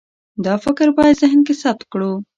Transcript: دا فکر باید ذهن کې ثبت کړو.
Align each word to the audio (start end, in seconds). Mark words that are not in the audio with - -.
دا 0.45 0.53
فکر 0.65 0.87
باید 0.97 1.19
ذهن 1.21 1.39
کې 1.47 1.53
ثبت 1.61 1.83
کړو. 1.91 2.11